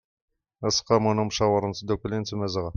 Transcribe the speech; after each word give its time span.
aseqqamu 0.67 1.11
n 1.13 1.21
ymcawer 1.23 1.63
n 1.65 1.71
tdukli 1.77 2.17
n 2.17 2.23
tmazɣa 2.29 2.69